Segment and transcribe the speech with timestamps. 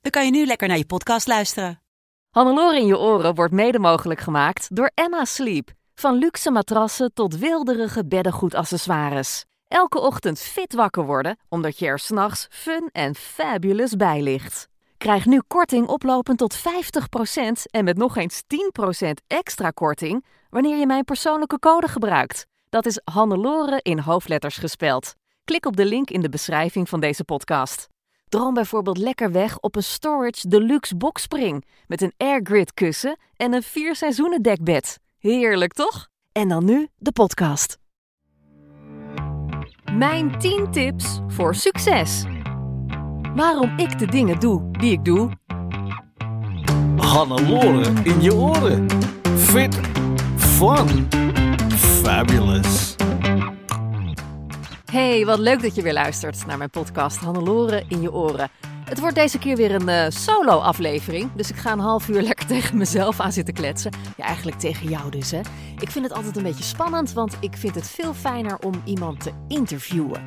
[0.00, 1.82] dan kan je nu lekker naar je podcast luisteren.
[2.30, 5.70] Hannelore in je oren wordt mede mogelijk gemaakt door Emma Sleep.
[5.94, 9.44] Van luxe matrassen tot wilderige beddengoedaccessoires.
[9.68, 14.68] Elke ochtend fit wakker worden, omdat je er s'nachts fun en fabulous bij ligt.
[14.96, 16.60] Krijg nu korting oplopend tot 50%
[17.70, 18.42] en met nog eens
[19.02, 22.46] 10% extra korting wanneer je mijn persoonlijke code gebruikt.
[22.68, 25.14] Dat is Hannelore in hoofdletters gespeld.
[25.44, 27.88] Klik op de link in de beschrijving van deze podcast.
[28.30, 33.62] Droom bijvoorbeeld lekker weg op een Storage Deluxe Boxspring met een airgrid kussen en een
[33.62, 34.98] vier seizoenen dekbed.
[35.18, 36.08] Heerlijk toch?
[36.32, 37.78] En dan nu de podcast.
[39.92, 42.24] Mijn 10 tips voor succes.
[43.34, 45.30] Waarom ik de dingen doe die ik doe.
[46.96, 48.86] Hannelore in je oren.
[49.36, 49.80] Fit,
[50.36, 51.08] fun,
[51.76, 52.89] fabulous.
[54.90, 58.50] Hey, wat leuk dat je weer luistert naar mijn podcast Hannelore in je oren.
[58.84, 62.46] Het wordt deze keer weer een eh, solo-aflevering, dus ik ga een half uur lekker
[62.46, 63.92] tegen mezelf aan zitten kletsen.
[64.16, 65.40] Ja, eigenlijk tegen jou dus, hè.
[65.78, 69.20] Ik vind het altijd een beetje spannend, want ik vind het veel fijner om iemand
[69.20, 70.20] te interviewen.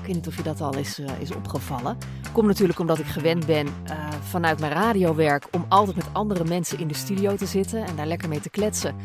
[0.00, 1.98] Ik weet niet of je dat al is, eh, is opgevallen.
[2.32, 6.78] Komt natuurlijk omdat ik gewend ben eh, vanuit mijn radiowerk om altijd met andere mensen
[6.78, 8.96] in de studio te zitten en daar lekker mee te kletsen.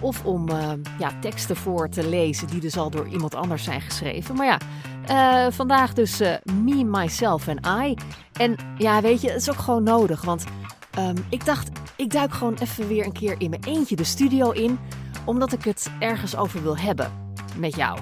[0.00, 3.80] Of om eh, ja, teksten voor te lezen die dus al door iemand anders zijn
[3.80, 4.36] geschreven.
[4.36, 4.58] Maar ja,
[5.06, 7.94] eh, vandaag dus eh, Me, Myself en I.
[8.32, 10.22] En ja, weet je, het is ook gewoon nodig.
[10.22, 10.44] Want
[10.90, 14.50] ehm, ik dacht, ik duik gewoon even weer een keer in mijn eentje de studio
[14.50, 14.78] in.
[15.24, 17.12] Omdat ik het ergens over wil hebben.
[17.56, 17.98] Met jou.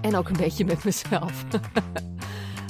[0.00, 1.44] En ook een beetje met mezelf.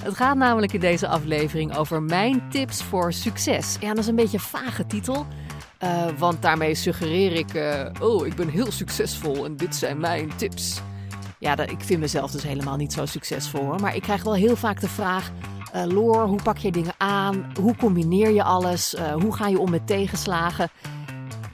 [0.04, 3.76] Het gaat namelijk in deze aflevering over mijn tips voor succes.
[3.80, 5.26] Ja, dat is een beetje een vage titel.
[5.84, 10.36] Uh, want daarmee suggereer ik, uh, oh, ik ben heel succesvol en dit zijn mijn
[10.36, 10.80] tips.
[11.38, 13.80] Ja, dat, ik vind mezelf dus helemaal niet zo succesvol hoor.
[13.80, 15.30] Maar ik krijg wel heel vaak de vraag,
[15.74, 17.52] uh, Loor, hoe pak je dingen aan?
[17.60, 18.94] Hoe combineer je alles?
[19.20, 20.68] hoe ga je om met tegenslagen?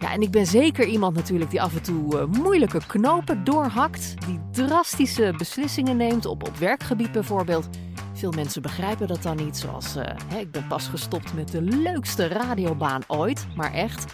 [0.00, 4.14] Ja, en ik ben zeker iemand natuurlijk die af en toe moeilijke knopen doorhakt.
[4.26, 7.68] Die drastische beslissingen neemt, op, op werkgebied bijvoorbeeld.
[8.20, 11.62] Veel mensen begrijpen dat dan niet, zoals uh, hè, ik ben pas gestopt met de
[11.62, 14.04] leukste radiobaan ooit, maar echt.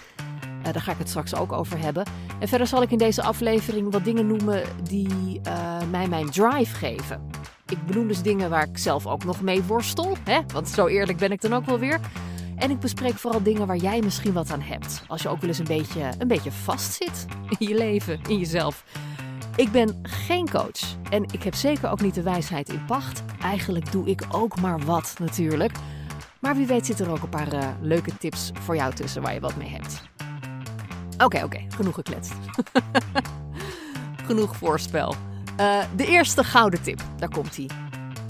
[0.67, 2.05] Uh, daar ga ik het straks ook over hebben.
[2.41, 6.75] En verder zal ik in deze aflevering wat dingen noemen die uh, mij mijn drive
[6.75, 7.31] geven.
[7.67, 10.41] Ik benoem dus dingen waar ik zelf ook nog mee worstel, hè?
[10.53, 12.01] want zo eerlijk ben ik dan ook wel weer.
[12.57, 15.03] En ik bespreek vooral dingen waar jij misschien wat aan hebt.
[15.09, 17.27] Als je ook wel eens een beetje, een beetje vastzit
[17.59, 18.85] in je leven, in jezelf.
[19.57, 23.23] Ik ben geen coach en ik heb zeker ook niet de wijsheid in pacht.
[23.41, 25.73] Eigenlijk doe ik ook maar wat natuurlijk.
[26.39, 29.35] Maar wie weet zit er ook een paar uh, leuke tips voor jou tussen waar
[29.35, 30.03] je wat mee hebt.
[31.19, 32.33] Oké, oké, genoeg gekletst.
[34.27, 35.15] genoeg voorspel.
[35.61, 37.71] Uh, de eerste gouden tip, daar komt hij.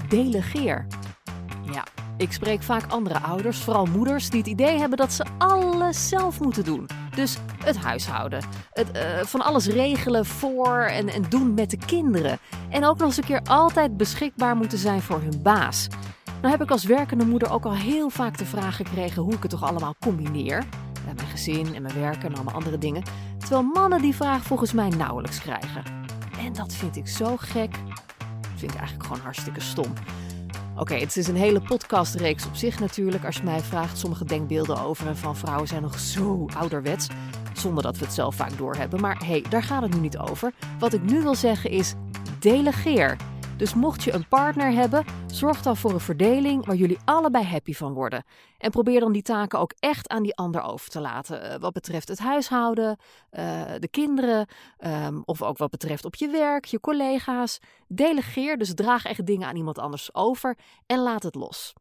[0.08, 0.86] Delegeer.
[2.18, 6.40] Ik spreek vaak andere ouders, vooral moeders, die het idee hebben dat ze alles zelf
[6.40, 6.88] moeten doen.
[7.14, 12.38] Dus het huishouden, het, uh, van alles regelen voor en, en doen met de kinderen.
[12.68, 15.86] En ook nog eens een keer altijd beschikbaar moeten zijn voor hun baas.
[16.40, 19.42] Nou heb ik als werkende moeder ook al heel vaak de vraag gekregen hoe ik
[19.42, 20.64] het toch allemaal combineer.
[21.06, 23.02] Met mijn gezin en mijn werken en allemaal andere dingen.
[23.38, 25.82] Terwijl mannen die vraag volgens mij nauwelijks krijgen.
[26.38, 27.76] En dat vind ik zo gek.
[28.56, 29.92] Vind ik eigenlijk gewoon hartstikke stom.
[30.76, 33.24] Oké, okay, het is een hele podcastreeks op zich natuurlijk.
[33.24, 37.06] Als je mij vraagt, sommige denkbeelden over en van vrouwen zijn nog zo ouderwets.
[37.52, 39.00] Zonder dat we het zelf vaak doorhebben.
[39.00, 40.52] Maar hé, hey, daar gaat het nu niet over.
[40.78, 41.94] Wat ik nu wil zeggen is,
[42.38, 43.16] delegeer.
[43.56, 47.72] Dus mocht je een partner hebben, zorg dan voor een verdeling waar jullie allebei happy
[47.72, 48.24] van worden.
[48.58, 51.52] En probeer dan die taken ook echt aan die ander over te laten.
[51.52, 52.98] Uh, wat betreft het huishouden,
[53.30, 54.46] uh, de kinderen,
[54.78, 57.58] um, of ook wat betreft op je werk, je collega's.
[57.88, 61.72] Delegeer, dus draag echt dingen aan iemand anders over en laat het los.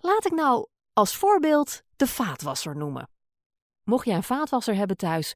[0.00, 3.08] Laat ik nou als voorbeeld de vaatwasser noemen.
[3.90, 5.34] Mocht jij een vaatwasser hebben thuis,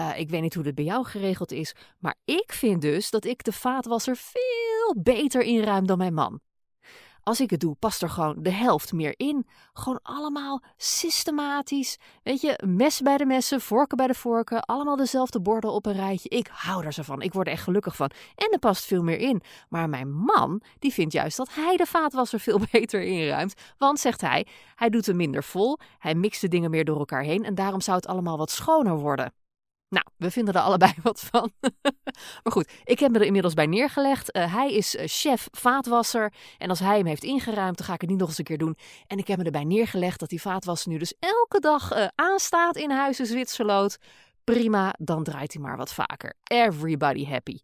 [0.00, 3.24] uh, ik weet niet hoe dit bij jou geregeld is, maar ik vind dus dat
[3.24, 6.40] ik de vaatwasser veel beter inruim dan mijn man.
[7.22, 9.46] Als ik het doe, past er gewoon de helft meer in.
[9.72, 11.98] Gewoon allemaal systematisch.
[12.22, 14.62] Weet je, mes bij de messen, vorken bij de vorken.
[14.62, 16.28] Allemaal dezelfde borden op een rijtje.
[16.28, 17.22] Ik hou er zo van.
[17.22, 18.10] Ik word er echt gelukkig van.
[18.34, 19.42] En er past veel meer in.
[19.68, 23.54] Maar mijn man, die vindt juist dat hij de vaatwasser veel beter inruimt.
[23.78, 25.78] Want, zegt hij, hij doet hem minder vol.
[25.98, 27.44] Hij mixt de dingen meer door elkaar heen.
[27.44, 29.32] En daarom zou het allemaal wat schoner worden.
[29.90, 31.52] Nou, we vinden er allebei wat van.
[32.42, 34.36] maar goed, ik heb me er inmiddels bij neergelegd.
[34.36, 36.32] Uh, hij is uh, chef vaatwasser.
[36.58, 38.58] En als hij hem heeft ingeruimd, dan ga ik het niet nog eens een keer
[38.58, 38.76] doen.
[39.06, 42.76] En ik heb me erbij neergelegd dat die vaatwasser nu dus elke dag uh, aanstaat
[42.76, 43.98] in huizen Zwitserloot.
[44.44, 46.34] Prima, dan draait hij maar wat vaker.
[46.44, 47.58] Everybody happy.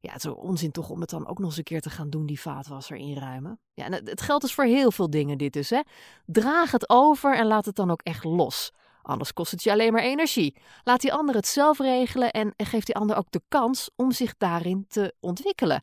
[0.00, 2.10] Ja, het is onzin toch om het dan ook nog eens een keer te gaan
[2.10, 3.60] doen, die vaatwasser inruimen.
[3.74, 5.80] Ja, het geldt dus voor heel veel dingen dit dus, hè.
[6.26, 8.72] Draag het over en laat het dan ook echt los.
[9.06, 10.56] Anders kost het je alleen maar energie.
[10.84, 14.36] Laat die ander het zelf regelen en geef die ander ook de kans om zich
[14.36, 15.82] daarin te ontwikkelen.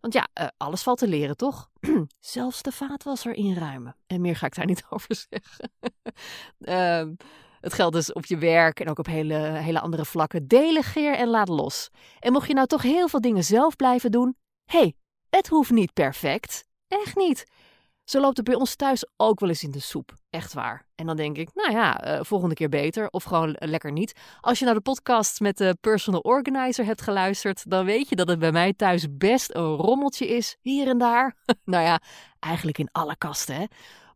[0.00, 1.70] Want ja, uh, alles valt te leren, toch?
[2.18, 3.96] Zelfs de vaatwasser inruimen.
[4.06, 5.72] En meer ga ik daar niet over zeggen.
[6.58, 7.14] uh,
[7.60, 10.48] het geldt dus op je werk en ook op hele, hele andere vlakken.
[10.48, 11.88] Delegeer en laat los.
[12.18, 14.94] En mocht je nou toch heel veel dingen zelf blijven doen, hé, hey,
[15.30, 16.64] het hoeft niet perfect.
[16.88, 17.44] Echt niet.
[18.04, 20.18] Zo loopt het bij ons thuis ook wel eens in de soep.
[20.30, 20.86] Echt waar.
[20.94, 23.08] En dan denk ik, nou ja, uh, volgende keer beter.
[23.10, 24.12] Of gewoon lekker niet.
[24.40, 28.28] Als je naar de podcast met de personal organizer hebt geluisterd, dan weet je dat
[28.28, 30.56] het bij mij thuis best een rommeltje is.
[30.60, 31.36] Hier en daar.
[31.64, 32.00] nou ja,
[32.38, 33.64] eigenlijk in alle kasten, hè.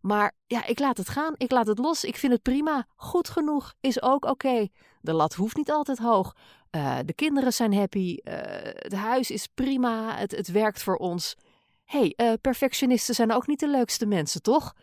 [0.01, 1.35] Maar ja, ik laat het gaan.
[1.37, 2.05] Ik laat het los.
[2.05, 2.87] Ik vind het prima.
[2.97, 4.69] Goed genoeg is ook oké.
[5.01, 6.37] De lat hoeft niet altijd hoog.
[6.71, 8.19] Uh, de kinderen zijn happy.
[8.23, 10.17] Uh, het huis is prima.
[10.17, 11.37] Het, het werkt voor ons
[11.85, 14.75] hey, perfectionisten zijn ook niet de leukste mensen, toch?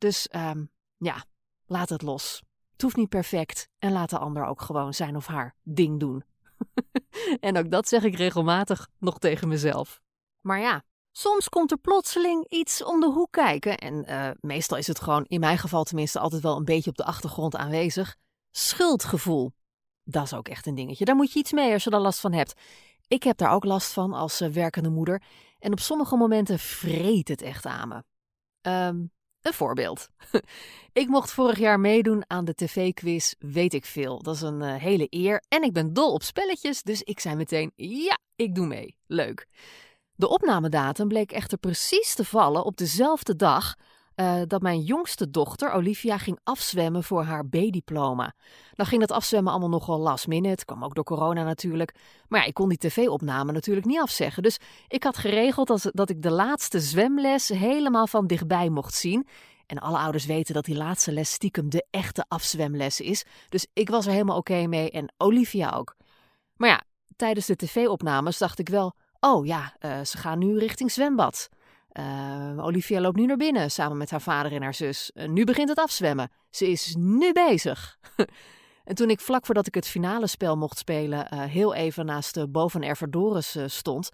[0.00, 1.24] Dus um, ja,
[1.66, 2.42] laat het los.
[2.72, 6.24] Het hoeft niet perfect en laat de ander ook gewoon zijn of haar ding doen.
[7.40, 10.00] en ook dat zeg ik regelmatig nog tegen mezelf.
[10.40, 10.82] Maar ja,
[11.12, 13.76] soms komt er plotseling iets om de hoek kijken.
[13.76, 16.96] En uh, meestal is het gewoon, in mijn geval tenminste, altijd wel een beetje op
[16.96, 18.16] de achtergrond aanwezig.
[18.50, 19.52] Schuldgevoel.
[20.04, 21.04] Dat is ook echt een dingetje.
[21.04, 22.60] Daar moet je iets mee als je er last van hebt.
[23.08, 25.22] Ik heb daar ook last van als uh, werkende moeder.
[25.58, 28.02] En op sommige momenten vreet het echt aan me.
[28.70, 30.08] Um, een voorbeeld.
[30.92, 34.22] ik mocht vorig jaar meedoen aan de tv-quiz Weet ik veel.
[34.22, 35.42] Dat is een uh, hele eer.
[35.48, 38.96] En ik ben dol op spelletjes, dus ik zei meteen: ja, ik doe mee.
[39.06, 39.46] Leuk.
[40.14, 43.74] De opnamedatum bleek echter precies te vallen op dezelfde dag
[44.20, 48.34] uh, dat mijn jongste dochter, Olivia, ging afzwemmen voor haar B-diploma.
[48.74, 51.94] Dan ging dat afzwemmen allemaal nogal last minute, kwam ook door corona natuurlijk.
[52.28, 54.42] Maar ja, ik kon die tv-opname natuurlijk niet afzeggen.
[54.42, 54.58] Dus
[54.88, 59.26] ik had geregeld dat, dat ik de laatste zwemles helemaal van dichtbij mocht zien.
[59.66, 63.24] En alle ouders weten dat die laatste les stiekem de echte afzwemles is.
[63.48, 65.96] Dus ik was er helemaal oké mee en Olivia ook.
[66.56, 66.82] Maar ja,
[67.16, 71.48] tijdens de tv-opnames dacht ik wel: oh ja, uh, ze gaan nu richting zwembad.
[71.92, 75.10] Uh, Olivia loopt nu naar binnen samen met haar vader en haar zus.
[75.14, 76.30] Uh, nu begint het afzwemmen.
[76.50, 77.98] Ze is nu bezig.
[78.84, 82.34] en toen ik vlak voordat ik het finale spel mocht spelen, uh, heel even naast
[82.34, 84.10] de boven Ervadoris stond.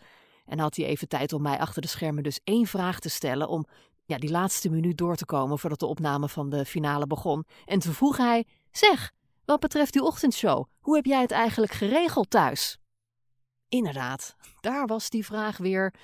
[0.47, 3.49] En had hij even tijd om mij achter de schermen dus één vraag te stellen.
[3.49, 3.67] Om
[4.05, 7.45] ja, die laatste minuut door te komen voordat de opname van de finale begon.
[7.65, 9.13] En toen vroeg hij: Zeg,
[9.45, 12.79] wat betreft die ochtendshow, hoe heb jij het eigenlijk geregeld thuis?
[13.69, 15.95] Inderdaad, daar was die vraag weer.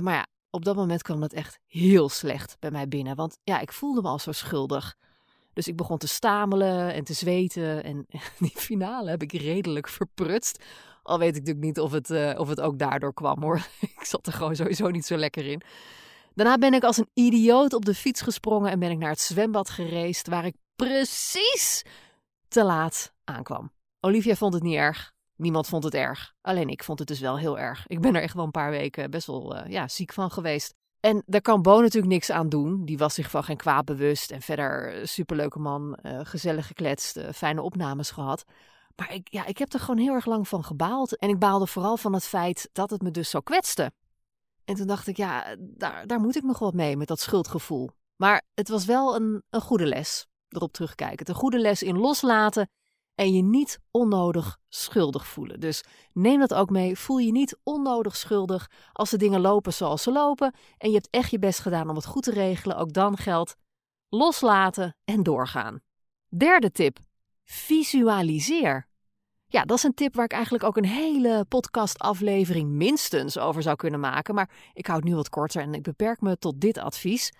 [0.00, 3.16] maar ja, op dat moment kwam dat echt heel slecht bij mij binnen.
[3.16, 4.96] Want ja, ik voelde me al zo schuldig.
[5.52, 7.84] Dus ik begon te stamelen en te zweten.
[7.84, 8.06] En
[8.38, 10.64] die finale heb ik redelijk verprutst.
[11.02, 13.56] Al weet ik natuurlijk niet of het, uh, of het ook daardoor kwam hoor.
[13.98, 15.62] ik zat er gewoon sowieso niet zo lekker in.
[16.34, 19.20] Daarna ben ik als een idioot op de fiets gesprongen en ben ik naar het
[19.20, 20.28] zwembad gereisd.
[20.28, 21.84] Waar ik precies
[22.48, 23.72] te laat aankwam.
[24.00, 25.11] Olivia vond het niet erg.
[25.42, 26.34] Niemand vond het erg.
[26.40, 27.86] Alleen ik vond het dus wel heel erg.
[27.86, 30.74] Ik ben er echt wel een paar weken best wel uh, ja, ziek van geweest.
[31.00, 32.84] En daar kan Bo natuurlijk niks aan doen.
[32.84, 34.30] Die was zich van geen kwaad bewust.
[34.30, 38.44] En verder uh, superleuke man, uh, gezellig gekletst, fijne opnames gehad.
[38.96, 41.16] Maar ik, ja, ik heb er gewoon heel erg lang van gebaald.
[41.16, 43.92] En ik baalde vooral van het feit dat het me dus zo kwetste.
[44.64, 47.90] En toen dacht ik, ja, daar, daar moet ik nog wat mee met dat schuldgevoel.
[48.16, 51.28] Maar het was wel een, een goede les, erop terugkijken.
[51.28, 52.68] Een goede les in loslaten
[53.14, 55.60] en je niet onnodig schuldig voelen.
[55.60, 56.98] Dus neem dat ook mee.
[56.98, 61.08] Voel je niet onnodig schuldig als de dingen lopen zoals ze lopen en je hebt
[61.10, 62.76] echt je best gedaan om het goed te regelen.
[62.76, 63.56] Ook dan geldt
[64.08, 65.80] loslaten en doorgaan.
[66.28, 66.98] Derde tip:
[67.44, 68.90] visualiseer.
[69.46, 73.76] Ja, dat is een tip waar ik eigenlijk ook een hele podcastaflevering minstens over zou
[73.76, 74.34] kunnen maken.
[74.34, 77.32] Maar ik hou het nu wat korter en ik beperk me tot dit advies.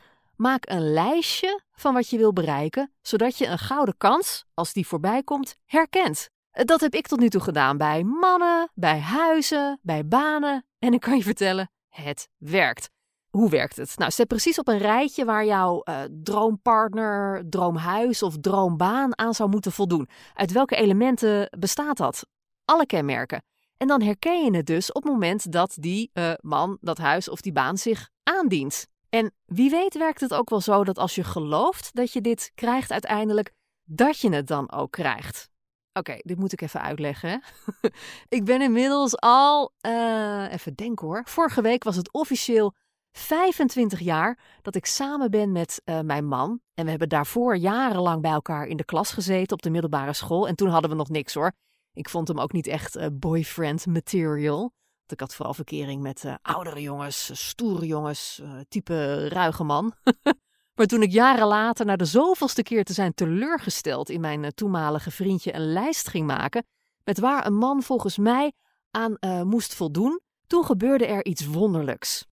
[0.42, 4.86] Maak een lijstje van wat je wil bereiken, zodat je een gouden kans, als die
[4.86, 6.30] voorbij komt, herkent.
[6.50, 10.66] Dat heb ik tot nu toe gedaan bij mannen, bij huizen, bij banen.
[10.78, 12.90] En ik kan je vertellen, het werkt.
[13.30, 13.98] hoe werkt het?
[13.98, 19.50] Nou, zet precies op een rijtje waar jouw uh, droompartner, droomhuis of droombaan aan zou
[19.50, 20.08] moeten voldoen.
[20.34, 22.26] Uit welke elementen bestaat dat?
[22.64, 23.42] Alle kenmerken.
[23.76, 27.28] En dan herken je het dus op het moment dat die uh, man, dat huis
[27.28, 28.90] of die baan zich aandient.
[29.14, 32.52] En wie weet werkt het ook wel zo dat als je gelooft dat je dit
[32.54, 33.52] krijgt uiteindelijk,
[33.84, 35.50] dat je het dan ook krijgt.
[35.92, 37.42] Oké, dit moet ik even uitleggen.
[38.28, 41.22] ik ben inmiddels al, uh, even denken hoor.
[41.24, 42.74] Vorige week was het officieel
[43.12, 46.60] 25 jaar dat ik samen ben met uh, mijn man.
[46.74, 50.48] En we hebben daarvoor jarenlang bij elkaar in de klas gezeten op de middelbare school.
[50.48, 51.52] En toen hadden we nog niks hoor.
[51.92, 54.72] Ik vond hem ook niet echt uh, boyfriend material.
[55.06, 59.94] Ik had vooral verkering met uh, oudere jongens, stoere jongens, type ruige man.
[60.76, 65.10] maar toen ik jaren later, na de zoveelste keer te zijn teleurgesteld in mijn toenmalige
[65.10, 66.66] vriendje, een lijst ging maken.
[67.04, 68.52] met waar een man volgens mij
[68.90, 69.16] aan
[69.48, 72.26] moest voldoen, toen gebeurde er iets wonderlijks.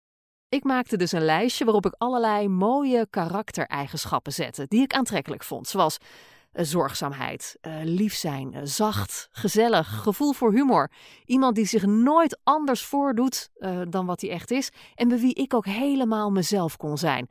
[0.50, 5.68] Ik maakte dus een lijstje waarop ik allerlei mooie karaktereigenschappen zette die ik aantrekkelijk vond,
[5.68, 5.98] zoals
[6.52, 10.90] zorgzaamheid, uh, lief zijn, uh, zacht, gezellig, gevoel voor humor.
[11.24, 13.50] Iemand die zich nooit anders voordoet
[13.88, 17.28] dan wat hij echt is en bij wie ik ook helemaal mezelf kon zijn.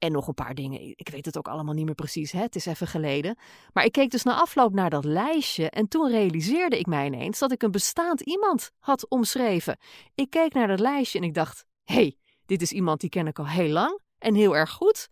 [0.00, 0.80] En nog een paar dingen.
[0.96, 2.32] Ik weet het ook allemaal niet meer precies.
[2.32, 2.40] Hè?
[2.40, 3.38] Het is even geleden.
[3.72, 5.70] Maar ik keek dus na afloop naar dat lijstje.
[5.70, 9.78] En toen realiseerde ik mij ineens dat ik een bestaand iemand had omschreven.
[10.14, 13.26] Ik keek naar dat lijstje en ik dacht: hé, hey, dit is iemand die ken
[13.26, 15.08] ik al heel lang en heel erg goed.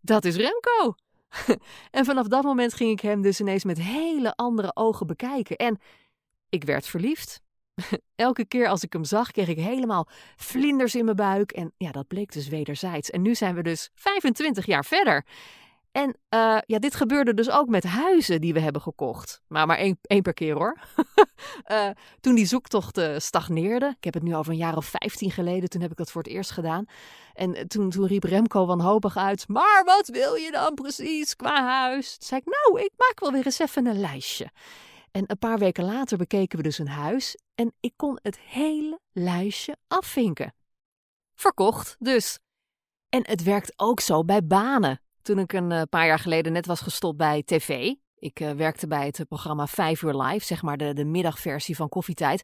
[0.00, 0.94] Dat is Remco.
[1.90, 5.56] en vanaf dat moment ging ik hem dus ineens met hele andere ogen bekijken.
[5.56, 5.78] En
[6.48, 7.40] ik werd verliefd.
[8.14, 11.52] Elke keer als ik hem zag, kreeg ik helemaal vlinders in mijn buik.
[11.52, 13.10] En ja, dat bleek dus wederzijds.
[13.10, 15.24] En nu zijn we dus 25 jaar verder.
[15.98, 19.40] En uh, ja, dit gebeurde dus ook met huizen die we hebben gekocht.
[19.46, 20.78] Maar maar één, één per keer hoor.
[21.66, 21.90] uh,
[22.20, 23.94] toen die zoektocht uh, stagneerde.
[23.96, 25.68] Ik heb het nu over een jaar of vijftien geleden.
[25.68, 26.84] Toen heb ik dat voor het eerst gedaan.
[27.32, 29.48] En toen, toen riep Remco wanhopig uit.
[29.48, 32.16] Maar wat wil je dan precies qua huis?
[32.18, 34.50] Toen zei ik, nou, ik maak wel weer eens even een lijstje.
[35.10, 37.38] En een paar weken later bekeken we dus een huis.
[37.54, 40.54] En ik kon het hele lijstje afvinken.
[41.34, 42.38] Verkocht dus.
[43.08, 45.00] En het werkt ook zo bij banen.
[45.28, 47.94] Toen ik een eh, paar jaar geleden net was gestopt bij tv.
[48.18, 51.88] Ik uh, werkte bij het programma 5 uur live, zeg maar de, de middagversie van
[51.88, 52.42] Koffietijd.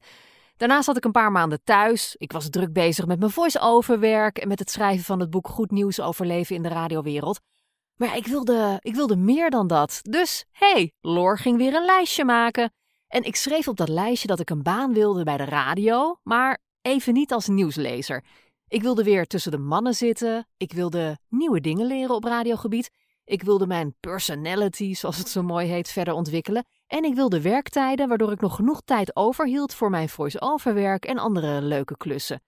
[0.57, 2.15] Daarna zat ik een paar maanden thuis.
[2.19, 5.49] Ik was druk bezig met mijn voice-over werk en met het schrijven van het boek
[5.49, 7.41] Goed Nieuws over leven in de radiowereld.
[7.97, 10.01] Maar ik wilde, ik wilde meer dan dat.
[10.03, 12.73] Dus, hey, Lor ging weer een lijstje maken.
[13.09, 16.59] En ik schreef op dat lijstje dat ik een baan wilde bij de radio, maar
[16.81, 18.25] even niet als nieuwslezer.
[18.75, 20.49] Ik wilde weer tussen de mannen zitten.
[20.57, 22.91] Ik wilde nieuwe dingen leren op radiogebied.
[23.25, 26.67] Ik wilde mijn personality, zoals het zo mooi heet, verder ontwikkelen.
[26.87, 31.19] En ik wilde werktijden waardoor ik nog genoeg tijd overhield voor mijn voice-over werk en
[31.19, 32.43] andere leuke klussen.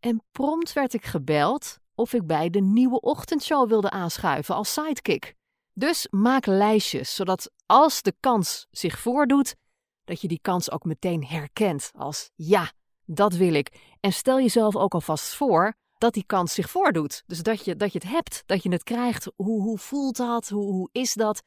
[0.00, 5.34] En prompt werd ik gebeld of ik bij de nieuwe ochtendshow wilde aanschuiven als sidekick.
[5.72, 9.54] Dus maak lijstjes, zodat als de kans zich voordoet,
[10.04, 12.72] dat je die kans ook meteen herkent als ja,
[13.10, 13.96] dat wil ik.
[14.00, 17.22] En stel jezelf ook alvast voor dat die kans zich voordoet.
[17.26, 19.32] Dus dat je, dat je het hebt, dat je het krijgt.
[19.36, 20.48] Hoe, hoe voelt dat?
[20.48, 21.42] Hoe, hoe is dat?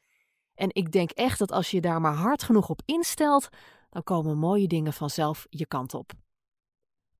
[0.54, 3.48] En ik denk echt dat als je daar maar hard genoeg op instelt,
[3.90, 6.12] dan komen mooie dingen vanzelf je kant op.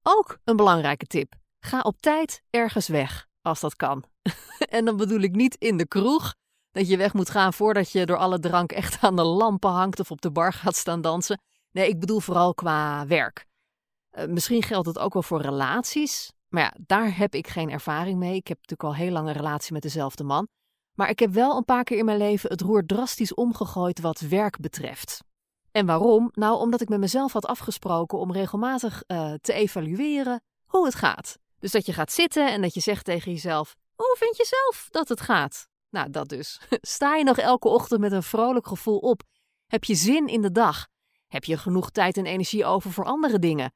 [0.03, 4.05] Ook een belangrijke tip: ga op tijd ergens weg, als dat kan.
[4.59, 6.35] en dan bedoel ik niet in de kroeg,
[6.71, 10.01] dat je weg moet gaan voordat je door alle drank echt aan de lampen hangt
[10.01, 11.41] of op de bar gaat staan dansen.
[11.71, 13.47] Nee, ik bedoel vooral qua werk.
[14.13, 16.33] Uh, misschien geldt het ook wel voor relaties.
[16.49, 18.35] Maar ja, daar heb ik geen ervaring mee.
[18.35, 20.49] Ik heb natuurlijk al heel lang een relatie met dezelfde man.
[20.95, 24.21] Maar ik heb wel een paar keer in mijn leven het roer drastisch omgegooid wat
[24.21, 25.21] werk betreft.
[25.71, 26.31] En waarom?
[26.33, 31.39] Nou, omdat ik met mezelf had afgesproken om regelmatig uh, te evalueren hoe het gaat.
[31.59, 34.89] Dus dat je gaat zitten en dat je zegt tegen jezelf: Hoe vind je zelf
[34.91, 35.69] dat het gaat?
[35.91, 36.61] Nou, dat dus.
[36.81, 39.23] Sta je nog elke ochtend met een vrolijk gevoel op?
[39.67, 40.87] Heb je zin in de dag?
[41.27, 43.73] Heb je genoeg tijd en energie over voor andere dingen?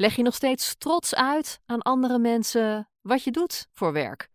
[0.00, 4.30] Leg je nog steeds trots uit aan andere mensen wat je doet voor werk?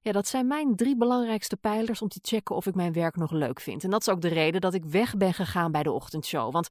[0.00, 3.30] Ja, dat zijn mijn drie belangrijkste pijlers om te checken of ik mijn werk nog
[3.30, 3.84] leuk vind.
[3.84, 6.52] En dat is ook de reden dat ik weg ben gegaan bij de ochtendshow.
[6.52, 6.70] Want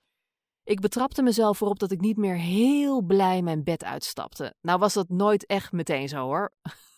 [0.64, 4.54] ik betrapte mezelf erop dat ik niet meer heel blij mijn bed uitstapte.
[4.62, 6.54] Nou was dat nooit echt meteen zo hoor.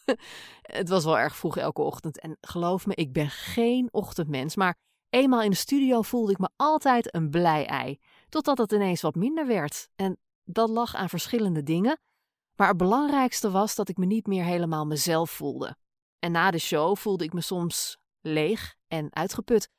[0.61, 2.19] het was wel erg vroeg elke ochtend.
[2.19, 4.55] En geloof me, ik ben geen ochtendmens.
[4.55, 4.75] Maar
[5.09, 7.99] eenmaal in de studio voelde ik me altijd een blij ei.
[8.29, 9.87] Totdat het ineens wat minder werd.
[9.95, 11.99] En dat lag aan verschillende dingen.
[12.55, 15.75] Maar het belangrijkste was dat ik me niet meer helemaal mezelf voelde.
[16.19, 19.69] En na de show voelde ik me soms leeg en uitgeput,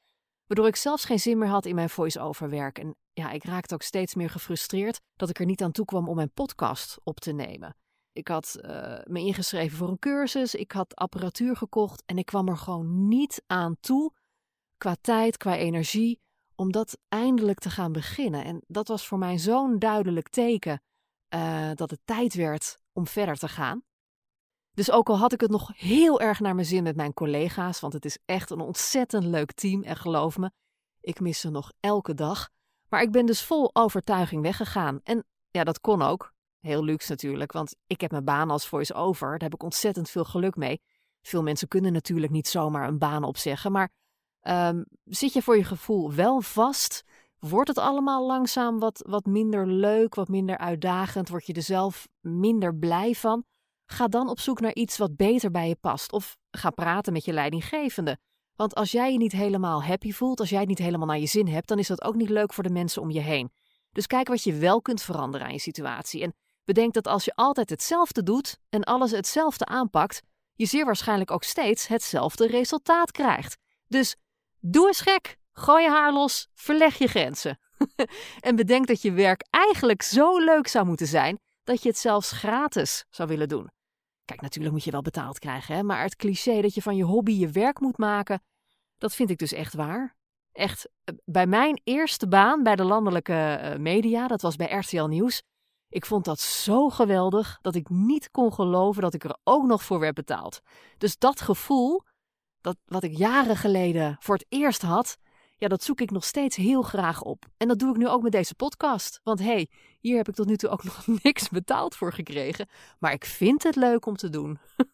[0.47, 2.78] waardoor ik zelfs geen zin meer had in mijn voice-over werk.
[2.78, 6.09] En ja, ik raakte ook steeds meer gefrustreerd dat ik er niet aan toe kwam
[6.09, 7.76] om mijn podcast op te nemen.
[8.12, 10.54] Ik had uh, me ingeschreven voor een cursus.
[10.54, 12.02] Ik had apparatuur gekocht.
[12.07, 14.12] En ik kwam er gewoon niet aan toe.
[14.76, 16.21] Qua tijd, qua energie.
[16.62, 18.45] Om dat eindelijk te gaan beginnen.
[18.45, 20.83] En dat was voor mij zo'n duidelijk teken.
[21.35, 23.83] Uh, dat het tijd werd om verder te gaan.
[24.73, 27.81] Dus ook al had ik het nog heel erg naar mijn zin met mijn collega's,
[27.81, 30.50] want het is echt een ontzettend leuk team en geloof me,
[31.00, 32.49] ik mis ze nog elke dag.
[32.88, 35.00] Maar ik ben dus vol overtuiging weggegaan.
[35.02, 36.33] En ja, dat kon ook.
[36.61, 39.28] Heel luxe natuurlijk, want ik heb mijn baan als voice-over.
[39.28, 40.81] Daar heb ik ontzettend veel geluk mee.
[41.23, 43.90] Veel mensen kunnen natuurlijk niet zomaar een baan opzeggen, maar
[44.42, 47.02] um, zit je voor je gevoel wel vast?
[47.38, 51.28] Wordt het allemaal langzaam wat, wat minder leuk, wat minder uitdagend?
[51.28, 53.44] Word je er zelf minder blij van?
[53.87, 56.12] Ga dan op zoek naar iets wat beter bij je past.
[56.12, 58.18] Of ga praten met je leidinggevende.
[58.54, 61.26] Want als jij je niet helemaal happy voelt, als jij het niet helemaal naar je
[61.26, 63.52] zin hebt, dan is dat ook niet leuk voor de mensen om je heen.
[63.90, 66.22] Dus kijk wat je wel kunt veranderen aan je situatie.
[66.22, 66.34] En
[66.64, 70.22] bedenk dat als je altijd hetzelfde doet en alles hetzelfde aanpakt,
[70.54, 73.56] je zeer waarschijnlijk ook steeds hetzelfde resultaat krijgt.
[73.87, 74.16] Dus
[74.62, 75.37] doe eens gek.
[75.52, 77.59] Gooi je haar los, verleg je grenzen.
[78.40, 82.33] en bedenk dat je werk eigenlijk zo leuk zou moeten zijn dat je het zelfs
[82.33, 83.71] gratis zou willen doen.
[84.25, 85.83] Kijk, natuurlijk moet je wel betaald krijgen, hè?
[85.83, 88.42] maar het cliché dat je van je hobby je werk moet maken,
[88.99, 90.16] dat vind ik dus echt waar.
[90.52, 95.04] Echt, eh, bij mijn eerste baan bij de landelijke eh, media, dat was bij RTL
[95.04, 95.42] Nieuws,
[95.88, 99.83] ik vond dat zo geweldig dat ik niet kon geloven dat ik er ook nog
[99.83, 100.61] voor werd betaald.
[100.99, 102.02] Dus dat gevoel,
[102.62, 105.16] dat wat ik jaren geleden voor het eerst had,
[105.57, 107.45] ja, dat zoek ik nog steeds heel graag op.
[107.57, 109.21] En dat doe ik nu ook met deze podcast.
[109.23, 109.69] Want hé, hey,
[110.00, 112.69] hier heb ik tot nu toe ook nog niks betaald voor gekregen.
[112.99, 114.59] Maar ik vind het leuk om te doen.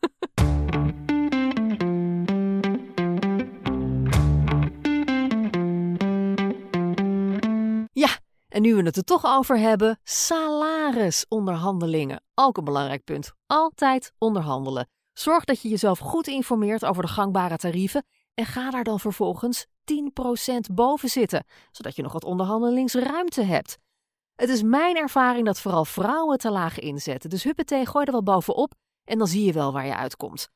[8.04, 12.22] ja, en nu we het er toch over hebben, salarisonderhandelingen.
[12.34, 13.32] Ook een belangrijk punt.
[13.46, 14.88] Altijd onderhandelen.
[15.18, 19.66] Zorg dat je jezelf goed informeert over de gangbare tarieven en ga daar dan vervolgens
[19.66, 19.70] 10%
[20.72, 23.78] boven zitten, zodat je nog wat onderhandelingsruimte hebt.
[24.34, 28.22] Het is mijn ervaring dat vooral vrouwen te laag inzetten, dus huppatee, gooi er wel
[28.22, 30.48] bovenop en dan zie je wel waar je uitkomt.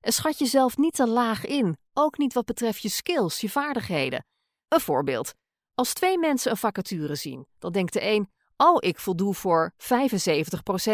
[0.00, 4.26] En schat jezelf niet te laag in, ook niet wat betreft je skills, je vaardigheden.
[4.68, 5.34] Een voorbeeld.
[5.74, 9.76] Als twee mensen een vacature zien, dan denkt de een: Oh, ik voldoe voor 75%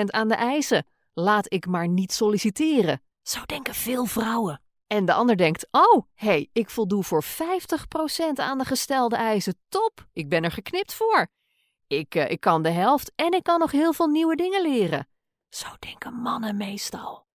[0.06, 0.86] aan de eisen.
[1.12, 3.00] Laat ik maar niet solliciteren.
[3.28, 4.60] Zo denken veel vrouwen.
[4.86, 7.26] En de ander denkt: Oh, hé, hey, ik voldoe voor 50%
[8.34, 9.58] aan de gestelde eisen.
[9.68, 11.28] Top, ik ben er geknipt voor.
[11.86, 15.08] Ik, uh, ik kan de helft en ik kan nog heel veel nieuwe dingen leren.
[15.48, 17.26] Zo denken mannen meestal.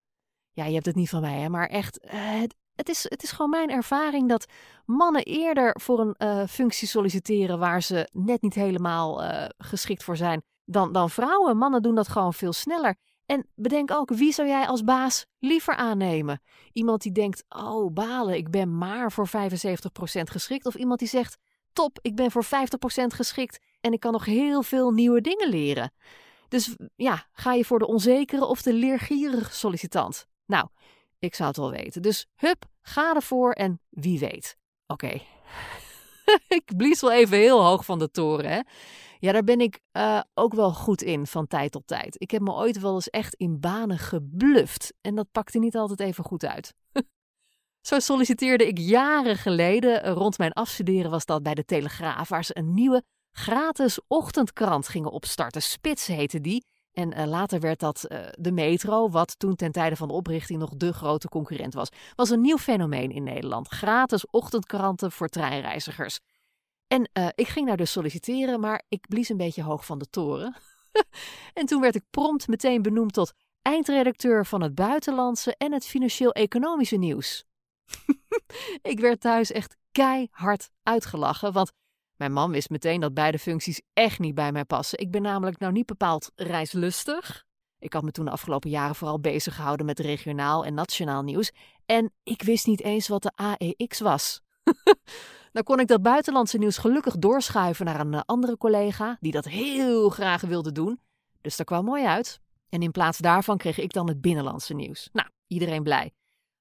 [0.51, 3.23] Ja, je hebt het niet van mij, hè, maar echt, uh, het, het, is, het
[3.23, 4.45] is gewoon mijn ervaring dat
[4.85, 9.21] mannen eerder voor een uh, functie solliciteren waar ze net niet helemaal
[9.57, 11.57] geschikt voor zijn dan, dan vrouwen.
[11.57, 12.95] Mannen doen dat gewoon veel sneller.
[13.31, 16.41] En bedenk ook, wie zou jij als baas liever aannemen?
[16.73, 19.31] Iemand die denkt, oh balen, ik ben maar voor 75%
[20.23, 20.65] geschikt.
[20.65, 21.37] Of iemand die zegt,
[21.73, 22.47] top, ik ben voor 50%
[23.07, 25.93] geschikt en ik kan nog heel veel nieuwe dingen leren.
[26.47, 30.25] Dus ja, ga je voor de onzekere of de leergierige sollicitant?
[30.45, 30.67] Nou,
[31.19, 32.01] ik zou het wel weten.
[32.01, 34.57] Dus hup, ga ervoor en wie weet.
[34.87, 35.21] Oké.
[36.57, 38.59] ik blies wel even heel hoog van de toren, hè?
[39.21, 42.15] Ja, daar ben ik uh, ook wel goed in van tijd tot tijd.
[42.21, 44.93] Ik heb me ooit wel eens echt in banen gebluft.
[45.01, 46.73] En dat pakte niet altijd even goed uit.
[47.87, 52.45] Zo solliciteerde ik jaren geleden, eh, rond mijn afstuderen was dat bij de Telegraaf, waar
[52.45, 55.61] ze een nieuwe gratis ochtendkrant gingen opstarten.
[55.61, 56.65] Spits heette die.
[56.91, 60.59] En uh, later werd dat uh, de Metro, wat toen ten tijde van de oprichting
[60.59, 61.89] nog de grote concurrent was.
[62.15, 63.67] Was een nieuw fenomeen in Nederland.
[63.67, 66.19] Gratis ochtendkranten voor treinreizigers.
[66.91, 70.09] En uh, ik ging daar dus solliciteren, maar ik blies een beetje hoog van de
[70.09, 70.55] toren.
[71.53, 76.95] en toen werd ik prompt meteen benoemd tot eindredacteur van het buitenlandse en het financieel-economische
[76.97, 77.45] nieuws.
[78.91, 81.71] ik werd thuis echt keihard uitgelachen, want
[82.15, 84.99] mijn man wist meteen dat beide functies echt niet bij mij passen.
[84.99, 87.45] Ik ben namelijk nou niet bepaald reislustig.
[87.79, 91.51] Ik had me toen de afgelopen jaren vooral bezig gehouden met regionaal en nationaal nieuws.
[91.85, 94.41] En ik wist niet eens wat de AEX was.
[95.51, 99.45] Nou kon ik dat buitenlandse nieuws gelukkig doorschuiven naar een eh, andere collega die dat
[99.45, 100.99] heel graag wilde doen.
[101.41, 102.39] Dus dat kwam mooi uit.
[102.69, 105.09] En in plaats daarvan kreeg ik dan het binnenlandse nieuws.
[105.13, 106.11] Nou, iedereen blij.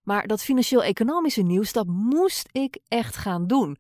[0.03, 3.79] Maar dat financieel-economische nieuws, dat moest ik echt gaan doen.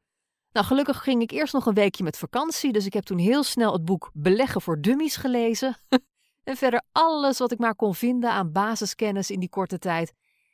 [0.52, 3.42] Nou, gelukkig ging ik eerst nog een weekje met vakantie, dus ik heb toen heel
[3.42, 5.76] snel het boek Beleggen voor Dummies gelezen.
[6.44, 10.12] en verder alles wat ik maar kon vinden aan basiskennis in die korte tijd.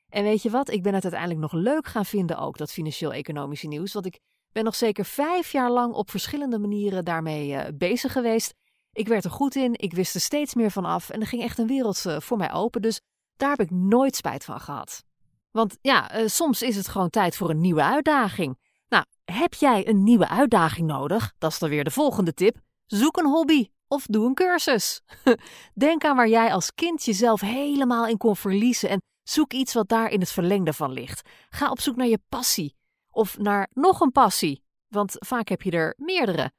[0.09, 3.67] En weet je wat, ik ben het uiteindelijk nog leuk gaan vinden ook, dat financieel-economische
[3.67, 3.93] nieuws.
[3.93, 4.19] Want ik
[4.57, 8.55] ben nog zeker vijf jaar lang op verschillende manieren daarmee uh, bezig geweest.
[8.93, 11.43] Ik werd er goed in, ik wist er steeds meer van af en er ging
[11.43, 12.83] echt een wereld eh, voor mij open.
[12.83, 13.01] Dus
[13.37, 15.05] daar heb ik nooit spijt van gehad.
[15.51, 18.59] Want ja, eh, soms is het gewoon tijd voor een nieuwe uitdaging.
[18.89, 21.33] Nou, heb jij een nieuwe uitdaging nodig?
[21.39, 22.57] Dat is dan weer de volgende tip.
[22.87, 25.01] Zoek een hobby of doe een cursus.
[25.75, 29.89] Denk aan waar jij als kind jezelf helemaal in kon verliezen en zoek iets wat
[29.89, 31.29] daar in het verlengde van ligt.
[31.49, 32.76] Ga op zoek naar je passie
[33.17, 36.53] of naar nog een passie, want vaak heb je er meerdere.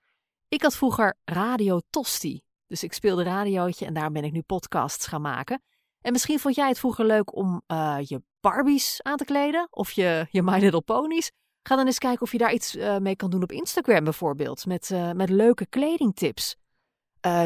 [0.48, 5.08] Ik had vroeger Radio Tosti, dus ik speelde radiootje en daar ben ik nu podcasts
[5.08, 5.62] gaan maken.
[6.02, 9.92] En misschien vond jij het vroeger leuk om uh, je Barbies aan te kleden of
[9.92, 11.32] je, je My Little Ponies.
[11.64, 14.66] Ga dan eens kijken of je daar iets uh, mee kan doen op Instagram bijvoorbeeld,
[14.66, 16.56] met, uh, met leuke kledingtips.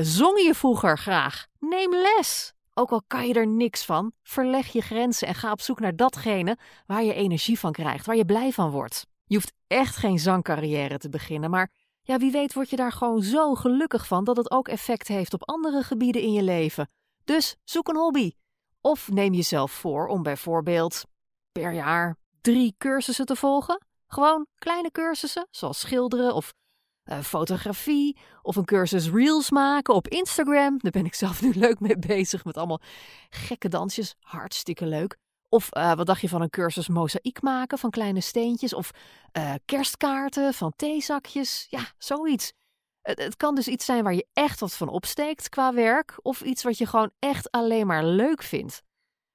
[0.01, 1.47] zong je vroeger graag?
[1.59, 2.53] Neem les!
[2.73, 5.95] Ook al kan je er niks van, verleg je grenzen en ga op zoek naar
[5.95, 9.07] datgene waar je energie van krijgt, waar je blij van wordt.
[9.25, 13.21] Je hoeft echt geen zangcarrière te beginnen, maar ja, wie weet word je daar gewoon
[13.21, 16.89] zo gelukkig van dat het ook effect heeft op andere gebieden in je leven.
[17.23, 18.31] Dus zoek een hobby.
[18.81, 21.03] Of neem jezelf voor om bijvoorbeeld
[21.51, 23.85] per jaar drie cursussen te volgen.
[24.07, 26.53] Gewoon kleine cursussen, zoals schilderen of
[27.05, 30.77] fotografie of een cursus reels maken op Instagram.
[30.77, 32.81] Daar ben ik zelf nu leuk mee bezig met allemaal
[33.29, 34.15] gekke dansjes.
[34.19, 35.17] Hartstikke leuk.
[35.49, 38.73] Of uh, wat dacht je van een cursus mozaïek maken van kleine steentjes?
[38.73, 38.91] Of
[39.37, 41.67] uh, kerstkaarten van theezakjes?
[41.69, 42.53] Ja, zoiets.
[43.01, 46.19] Het, het, kan dus iets zijn waar je echt wat van opsteekt qua werk.
[46.21, 48.81] Of iets wat je gewoon echt alleen maar leuk vindt.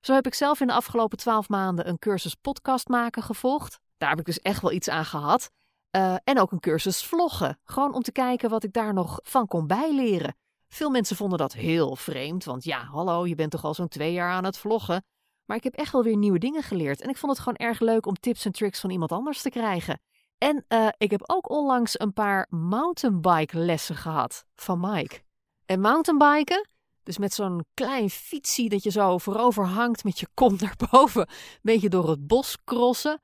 [0.00, 3.78] Zo heb ik zelf in de afgelopen twaalf maanden een cursus podcast maken gevolgd.
[3.96, 5.50] Daar heb ik dus echt wel iets aan gehad.
[5.96, 7.58] Uh, en ook een cursus vloggen.
[7.64, 10.36] Gewoon om te kijken wat ik daar nog van kon bijleren.
[10.68, 14.12] Veel mensen vonden dat heel vreemd, want ja, hallo, je bent toch al zo'n twee
[14.12, 15.04] jaar aan het vloggen.
[15.44, 17.00] Maar ik heb echt wel weer nieuwe dingen geleerd.
[17.00, 19.50] En ik vond het gewoon erg leuk om tips en tricks van iemand anders te
[19.50, 20.00] krijgen.
[20.38, 25.20] En uh, ik heb ook onlangs een paar mountainbike lessen gehad van Mike.
[25.66, 26.68] En mountainbiken,
[27.02, 31.22] dus met zo'n klein fietsie dat je zo voorover hangt met je kont naar boven,
[31.28, 33.20] een beetje door het bos crossen.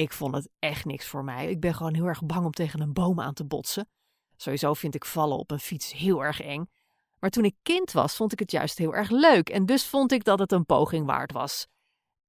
[0.00, 1.50] Ik vond het echt niks voor mij.
[1.50, 3.88] Ik ben gewoon heel erg bang om tegen een boom aan te botsen.
[4.36, 6.70] Sowieso vind ik vallen op een fiets heel erg eng.
[7.18, 10.12] Maar toen ik kind was, vond ik het juist heel erg leuk en dus vond
[10.12, 11.66] ik dat het een poging waard was.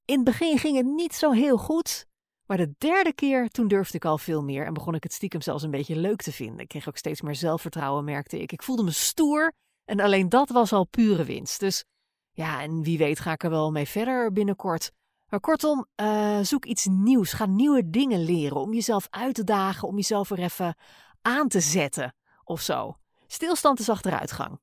[0.05, 2.05] In het begin ging het niet zo heel goed,
[2.45, 5.41] maar de derde keer toen durfde ik al veel meer en begon ik het stiekem
[5.41, 6.59] zelfs een beetje leuk te vinden.
[6.59, 8.51] Ik kreeg ook steeds meer zelfvertrouwen, merkte ik.
[8.51, 9.53] Ik voelde me stoer
[9.85, 11.59] en alleen dat was al pure winst.
[11.59, 11.83] Dus
[12.31, 14.91] ja, en wie weet ga ik er wel mee verder binnenkort.
[15.31, 17.33] Maar kortom, uh, zoek iets nieuws.
[17.33, 20.75] Ga nieuwe dingen leren om jezelf uit te dagen, om jezelf er even
[21.21, 22.97] aan te zetten of zo.
[23.27, 24.59] Stilstand is achteruitgang.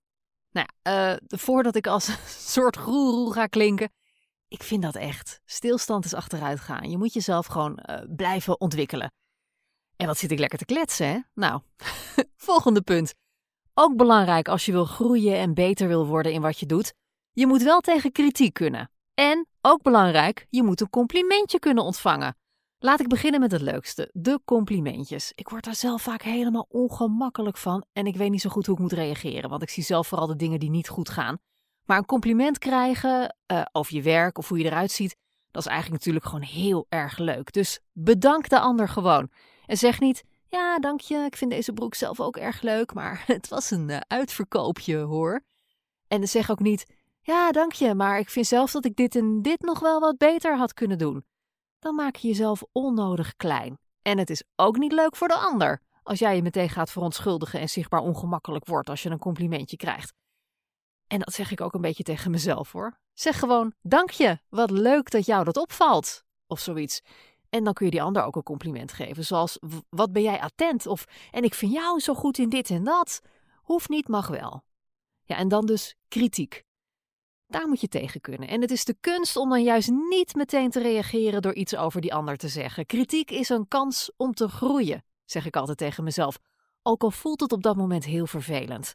[0.51, 2.15] Nou ja, uh, voordat ik als een
[2.55, 3.93] soort groeroe ga klinken,
[4.49, 5.41] ik vind dat echt.
[5.45, 6.91] Stilstand is achteruitgaan.
[6.91, 9.13] Je moet jezelf gewoon uh, blijven ontwikkelen.
[9.97, 11.19] En wat zit ik lekker te kletsen, hè?
[11.35, 11.61] Nou,
[12.37, 13.15] volgende punt.
[13.75, 16.95] Ook belangrijk als je wil groeien en beter wil worden in wat je doet.
[17.33, 18.91] Je moet wel tegen kritiek kunnen.
[19.15, 22.37] En ook belangrijk, je moet een complimentje kunnen ontvangen.
[22.79, 25.33] Laat ik beginnen met het leukste, de complimentjes.
[25.35, 28.75] Ik word daar zelf vaak helemaal ongemakkelijk van en ik weet niet zo goed hoe
[28.75, 31.39] ik moet reageren, want ik zie zelf vooral de dingen die niet goed gaan.
[31.85, 35.17] Maar een compliment krijgen uh, over je werk of hoe je eruit ziet,
[35.51, 37.53] dat is eigenlijk natuurlijk gewoon heel erg leuk.
[37.53, 39.31] Dus bedank de ander gewoon.
[39.67, 43.25] En zeg niet, ja, dank je, ik vind deze broek zelf ook erg leuk, maar
[43.27, 45.45] het was een uh, uitverkoopje hoor.
[46.09, 46.87] En zeg ook niet,
[47.29, 50.19] ja, dank je, maar ik vind zelf dat ik dit en dit nog wel wat
[50.19, 51.25] beter had kunnen doen.
[51.79, 53.79] Dan maak je jezelf onnodig klein.
[54.03, 57.61] En het is ook niet leuk voor de ander als jij je meteen gaat verontschuldigen
[57.61, 60.15] en zichtbaar ongemakkelijk wordt als je een complimentje krijgt.
[61.07, 62.99] En dat zeg ik ook een beetje tegen mezelf hoor.
[63.13, 66.25] Zeg gewoon: Dank je, wat leuk dat jou dat opvalt.
[66.47, 67.03] Of zoiets.
[67.49, 69.25] En dan kun je die ander ook een compliment geven.
[69.25, 70.87] Zoals: Wat ben jij attent?
[70.87, 73.21] Of En ik vind jou zo goed in dit en dat.
[73.63, 74.65] Hoeft niet, mag wel.
[75.25, 76.67] Ja, en dan dus kritiek.
[77.49, 78.49] Daar moet je tegen kunnen.
[78.49, 82.01] En het is de kunst om dan juist niet meteen te reageren door iets over
[82.01, 82.87] die ander te zeggen.
[82.87, 86.39] Kritiek is een kans om te groeien, zeg ik altijd tegen mezelf.
[86.83, 88.95] Ook al voelt het op dat moment heel vervelend.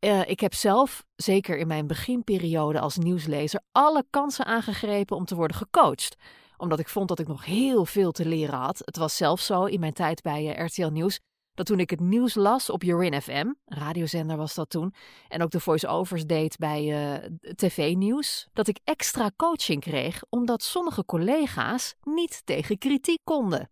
[0.00, 5.34] Uh, ik heb zelf, zeker in mijn beginperiode als nieuwslezer, alle kansen aangegrepen om te
[5.34, 6.16] worden gecoacht.
[6.56, 8.82] Omdat ik vond dat ik nog heel veel te leren had.
[8.84, 11.20] Het was zelfs zo in mijn tijd bij eh, RTL Nieuws
[11.56, 14.94] dat toen ik het nieuws las op Jorin FM, radiozender was dat toen,
[15.28, 21.04] en ook de voice-overs deed bij uh, tv-nieuws, dat ik extra coaching kreeg omdat sommige
[21.04, 23.70] collega's niet tegen kritiek konden.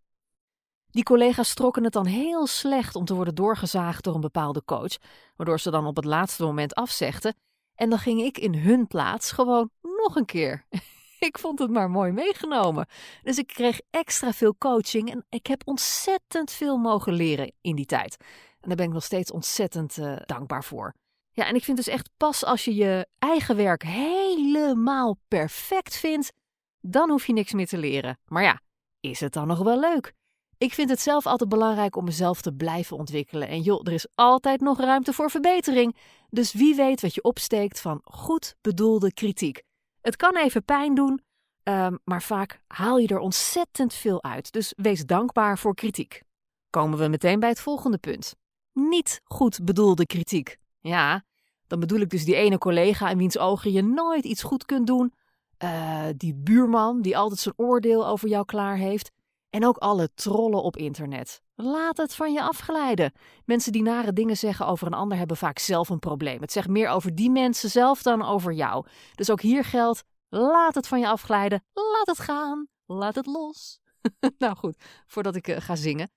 [0.87, 4.97] Die collega's trokken het dan heel slecht om te worden doorgezaagd door een bepaalde coach,
[5.37, 7.35] waardoor ze dan op het laatste moment afzegden.
[7.75, 10.67] En dan ging ik in hun plaats gewoon nog een keer.
[11.31, 12.87] ik vond het maar mooi meegenomen.
[13.23, 17.87] Dus ik kreeg extra veel coaching en ik heb ontzettend veel mogen leren in die
[17.87, 18.17] tijd.
[18.61, 20.95] En daar ben ik nog steeds ontzettend uh, dankbaar voor.
[21.31, 26.33] Ja, en ik vind dus echt pas als je je eigen werk helemaal perfect vindt,
[26.81, 28.19] dan hoef je niks meer te leren.
[28.25, 28.61] Maar ja,
[29.01, 30.13] is het dan nog wel leuk?
[30.59, 33.49] Ik vind het zelf altijd belangrijk om mezelf te blijven ontwikkelen.
[33.49, 35.97] En joh, er is altijd nog ruimte voor verbetering.
[36.29, 39.63] Dus wie weet wat je opsteekt van goed bedoelde kritiek.
[40.05, 41.21] Het kan even pijn doen,
[41.63, 44.53] ehm, maar vaak haal je er ontzettend veel uit.
[44.53, 46.23] Dus wees dankbaar voor kritiek.
[46.71, 48.35] Komen we meteen bij het volgende punt.
[48.73, 50.57] Niet goed bedoelde kritiek.
[50.81, 51.25] Ja,
[51.67, 54.87] dan bedoel ik dus die ene collega in wiens ogen je nooit iets goed kunt
[54.87, 55.13] doen.
[55.59, 59.11] Uh, die buurman die altijd zijn oordeel over jou klaar heeft.
[59.51, 61.43] En ook alle trollen op internet.
[61.57, 63.13] Laat het van je afglijden.
[63.45, 66.41] Mensen die nare dingen zeggen over een ander hebben vaak zelf een probleem.
[66.41, 68.87] Het zegt meer over die mensen zelf dan over jou.
[69.15, 71.65] Dus ook hier geldt: laat het van je afglijden.
[71.73, 72.69] Laat het gaan.
[72.87, 73.79] Laat het los.
[74.39, 76.11] nou goed, voordat ik uh, ga zingen.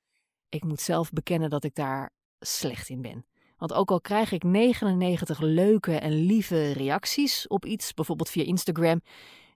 [0.50, 3.26] Ik moet zelf bekennen dat ik daar slecht in ben.
[3.58, 9.02] Want ook al krijg ik 99 leuke en lieve reacties op iets, bijvoorbeeld via Instagram,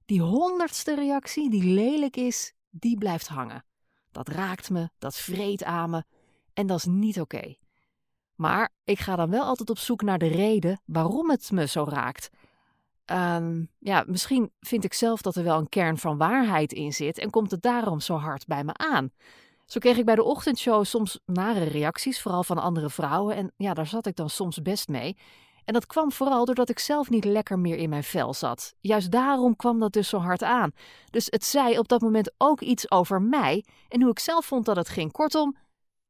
[0.05, 3.65] die honderdste reactie die lelijk is, die blijft hangen.
[4.11, 6.03] Dat raakt me, dat vreet aan me
[6.53, 7.55] en dat is niet oké.
[8.35, 11.85] Maar ik ga dan wel altijd op zoek naar de reden waarom het me zo
[11.89, 12.29] raakt.
[13.05, 17.17] Um, ja, misschien vind ik zelf dat er wel een kern van waarheid in zit
[17.17, 19.11] en komt het daarom zo hard bij me aan.
[19.65, 23.35] Zo kreeg ik bij de ochtendshow soms nare reacties, vooral van andere vrouwen.
[23.35, 25.17] En ja, daar zat ik dan soms best mee.
[25.71, 28.75] En dat kwam vooral doordat ik zelf niet lekker meer in mijn vel zat.
[28.79, 30.71] Juist daarom kwam dat dus zo hard aan.
[31.09, 34.65] Dus het zei op dat moment ook iets over mij en hoe ik zelf vond
[34.65, 35.11] dat het ging.
[35.11, 35.57] Kortom,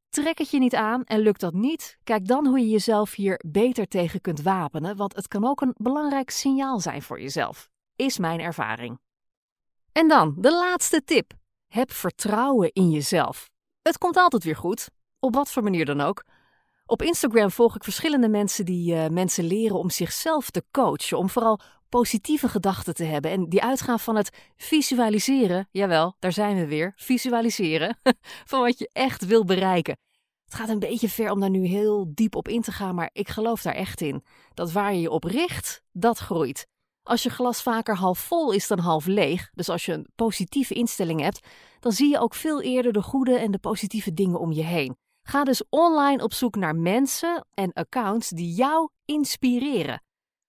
[0.08, 3.40] trek het je niet aan en lukt dat niet, kijk dan hoe je jezelf hier
[3.46, 8.18] beter tegen kunt wapenen, want het kan ook een belangrijk signaal zijn voor jezelf, is
[8.18, 9.00] mijn ervaring.
[9.92, 11.32] En dan de laatste tip.
[11.66, 13.50] Heb vertrouwen in jezelf.
[13.82, 16.24] Het komt altijd weer goed, op wat voor manier dan ook.
[16.92, 21.28] Op Instagram volg ik verschillende mensen die uh, mensen leren om zichzelf te coachen, om
[21.28, 26.66] vooral positieve gedachten te hebben en die uitgaan van het visualiseren, jawel, daar zijn we
[26.66, 27.98] weer, visualiseren,
[28.50, 29.98] van wat je echt wil bereiken.
[30.44, 33.10] Het gaat een beetje ver om daar nu heel diep op in te gaan, maar
[33.12, 34.24] ik geloof daar echt in.
[34.54, 36.66] Dat waar je je op richt, dat groeit.
[37.02, 40.74] Als je glas vaker half vol is dan half leeg, dus als je een positieve
[40.74, 41.46] instelling hebt,
[41.80, 45.01] dan zie je ook veel eerder de goede en de positieve dingen om je heen.
[45.22, 50.02] Ga dus online op zoek naar mensen en accounts die jou inspireren.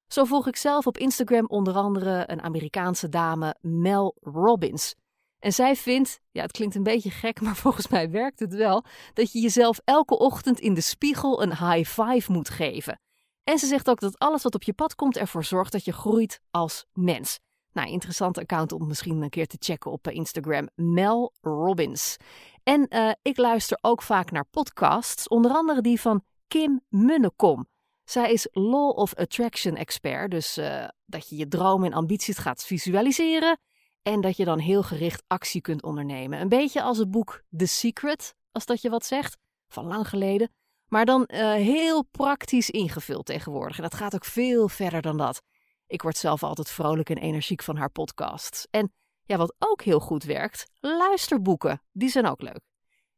[0.07, 4.95] Zo volg ik zelf op Instagram onder andere een Amerikaanse dame, Mel Robbins.
[5.39, 8.85] En zij vindt, ja, het klinkt een beetje gek, maar volgens mij werkt het wel,
[9.13, 12.99] dat je jezelf elke ochtend in de spiegel een high five moet geven.
[13.43, 15.93] En ze zegt ook dat alles wat op je pad komt ervoor zorgt dat je
[15.93, 17.39] groeit als mens.
[17.73, 20.69] Nou, interessante account om misschien een keer te checken op eh, Instagram.
[20.75, 22.17] Mel Robbins.
[22.63, 27.67] En uh, ik luister ook vaak naar podcasts, onder andere die van Kim Munnekom.
[28.03, 32.63] Zij is Law of Attraction expert, dus uh, dat je je dromen en ambities gaat
[32.63, 33.59] visualiseren
[34.01, 36.41] en dat je dan heel gericht actie kunt ondernemen.
[36.41, 40.51] Een beetje als het boek The Secret, als dat je wat zegt, van lang geleden.
[40.87, 43.77] Maar dan uh, heel praktisch ingevuld tegenwoordig.
[43.77, 45.41] En dat gaat ook veel verder dan dat.
[45.87, 48.67] Ik word zelf altijd vrolijk en energiek van haar podcasts.
[48.71, 48.93] En
[49.25, 51.81] ja, wat ook heel goed werkt, luisterboeken.
[51.91, 52.59] Die zijn ook leuk.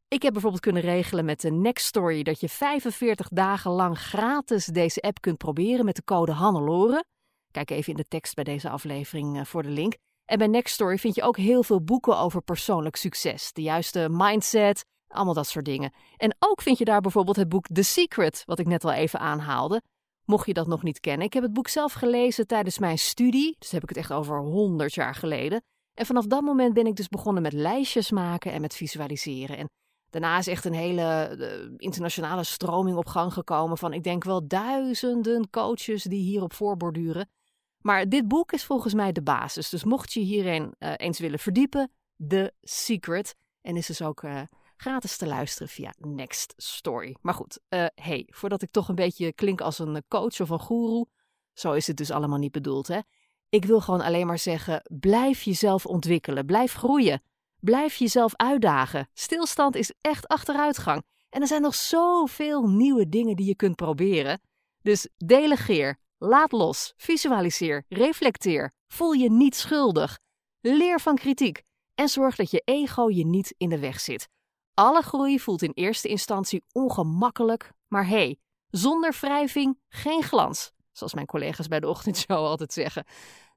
[0.08, 4.64] Ik heb bijvoorbeeld kunnen regelen met de Next Story dat je 45 dagen lang gratis
[4.64, 7.04] deze app kunt proberen met de code Hannelore.
[7.50, 9.96] Kijk even in de tekst bij deze aflevering eh, voor de link.
[10.24, 14.08] En bij Next Story vind je ook heel veel boeken over persoonlijk succes, de juiste
[14.10, 15.92] mindset, allemaal dat soort dingen.
[16.16, 19.18] En ook vind je daar bijvoorbeeld het boek The Secret, wat ik net al even
[19.18, 19.82] aanhaalde.
[20.24, 23.56] Mocht je dat nog niet kennen, ik heb het boek zelf gelezen tijdens mijn studie,
[23.58, 25.62] dus heb ik het echt over 100 jaar geleden.
[25.96, 29.56] En vanaf dat moment ben ik dus begonnen met lijstjes maken en met visualiseren.
[29.56, 29.70] En
[30.10, 35.50] daarna is echt een hele internationale stroming op gang gekomen van, ik denk wel duizenden
[35.50, 37.30] coaches die hierop voorborduren.
[37.78, 39.68] Maar dit boek is volgens mij de basis.
[39.68, 41.92] Dus mocht je hierin uh, eens willen verdiepen,
[42.28, 43.34] The Secret.
[43.60, 44.40] En is dus ook uh,
[44.76, 47.16] gratis te luisteren via Next Story.
[47.20, 47.60] Maar goed,
[47.94, 51.06] hey, voordat ik toch een beetje klink als een coach of een goeroe,
[51.52, 53.00] zo is het dus allemaal niet bedoeld, hè?
[53.48, 57.22] Ik wil gewoon alleen maar zeggen: blijf jezelf ontwikkelen, blijf groeien,
[57.60, 59.08] blijf jezelf uitdagen.
[59.12, 61.04] Stilstand is echt achteruitgang.
[61.28, 64.40] En er zijn nog zoveel nieuwe dingen die je kunt proberen.
[64.82, 70.18] Dus delegeer, laat los, visualiseer, reflecteer, voel je niet schuldig,
[70.60, 71.62] leer van kritiek
[71.94, 74.28] en zorg dat je ego je niet in de weg zit.
[74.74, 81.14] Alle groei voelt in eerste instantie ongemakkelijk, maar hé, hey, zonder wrijving geen glans, zoals
[81.14, 83.04] mijn collega's bij de ochtendshow altijd zeggen.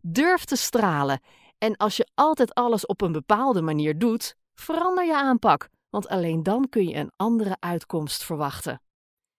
[0.01, 1.19] Durf te stralen
[1.57, 6.43] en als je altijd alles op een bepaalde manier doet, verander je aanpak, want alleen
[6.43, 8.81] dan kun je een andere uitkomst verwachten.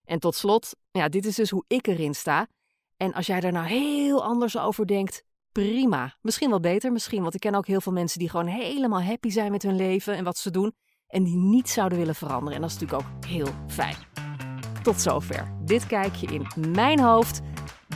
[0.05, 2.47] En tot slot, ja, dit is dus hoe ik erin sta.
[2.97, 6.17] En als jij daar nou heel anders over denkt, prima.
[6.21, 7.23] Misschien wel beter, misschien.
[7.23, 10.15] Want ik ken ook heel veel mensen die gewoon helemaal happy zijn met hun leven
[10.15, 10.75] en wat ze doen.
[11.07, 12.55] En die niet zouden willen veranderen.
[12.55, 13.97] En dat is natuurlijk ook heel fijn.
[14.83, 15.57] Tot zover.
[15.65, 17.41] Dit kijkje in mijn hoofd.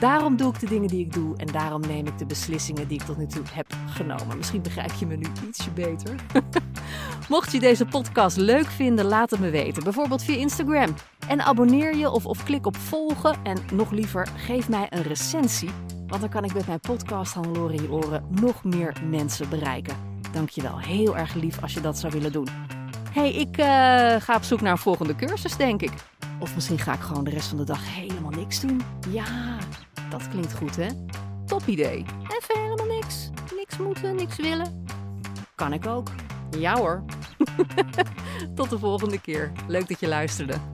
[0.01, 3.01] Daarom doe ik de dingen die ik doe en daarom neem ik de beslissingen die
[3.01, 4.37] ik tot nu toe heb genomen.
[4.37, 6.15] Misschien begrijp je me nu ietsje beter.
[7.29, 9.85] Mocht je deze podcast leuk vinden, laat het me weten.
[9.85, 10.95] Bijvoorbeeld via Instagram.
[11.29, 13.37] En abonneer je of, of klik op volgen.
[13.43, 15.71] En nog liever, geef mij een recensie.
[16.07, 19.97] Want dan kan ik met mijn podcast Hannelore in je oren nog meer mensen bereiken.
[20.33, 22.49] Dankjewel, heel erg lief als je dat zou willen doen.
[23.11, 23.65] hey, ik uh,
[24.21, 25.93] ga op zoek naar een volgende cursus, denk ik.
[26.39, 28.83] Of misschien ga ik gewoon de rest van de dag helemaal niks doen.
[29.09, 29.59] Ja,
[30.11, 30.89] dat klinkt goed, hè?
[31.47, 32.05] Top idee.
[32.41, 33.31] Even helemaal niks.
[33.57, 34.85] Niks moeten, niks willen.
[35.55, 36.09] Kan ik ook.
[36.59, 37.05] Ja hoor.
[38.55, 39.53] Tot de volgende keer.
[39.67, 40.74] Leuk dat je luisterde.